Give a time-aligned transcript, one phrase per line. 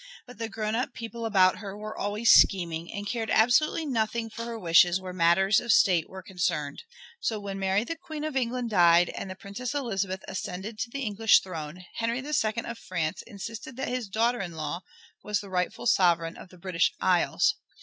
[0.25, 4.45] But the grown up people about her were always scheming, and cared absolutely nothing for
[4.45, 6.81] her wishes where matters of state were concerned.
[7.19, 11.41] So, when Mary the Queen of England died and the Princess Elizabeth ascended the English
[11.41, 14.81] throne, Henry II of France insisted that his daughter in law
[15.23, 17.53] was the rightful sovereign of the British Isles.